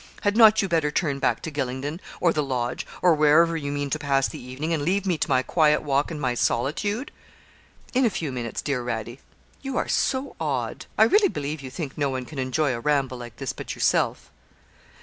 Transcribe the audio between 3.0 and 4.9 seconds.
or wherever you mean to pass the evening, and